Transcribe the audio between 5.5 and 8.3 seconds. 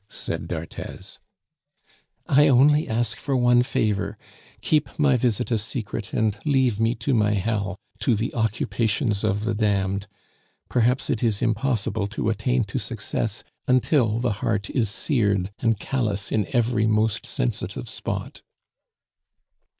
a secret and leave me to my hell, to